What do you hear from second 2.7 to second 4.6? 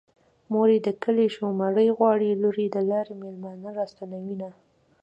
د لارې مېلمانه راستنوينه